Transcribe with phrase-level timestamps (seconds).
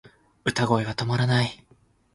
[0.45, 1.63] 歌声止まらない